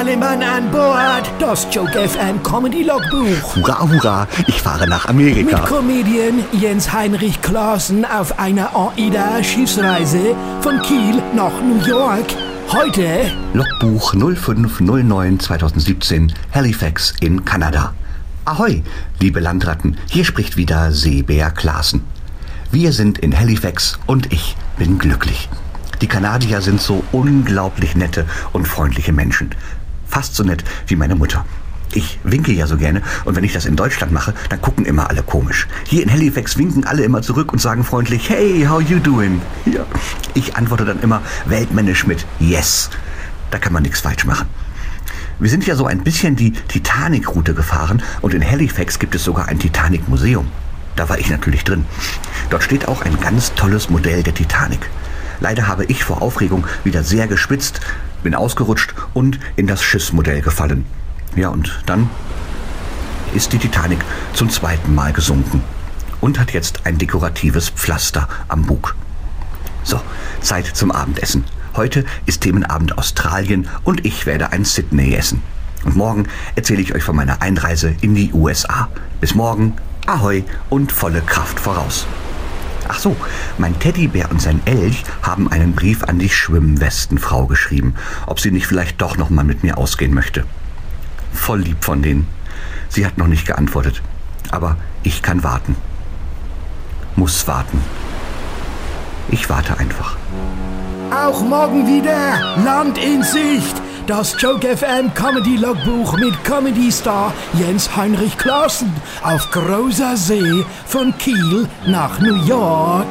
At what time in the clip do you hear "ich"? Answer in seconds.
4.46-4.62, 24.32-24.56, 31.92-32.18, 33.44-33.52, 40.34-40.56, 51.18-51.30, 55.86-56.04, 74.04-74.26, 76.82-76.94, 95.04-95.22, 99.28-99.48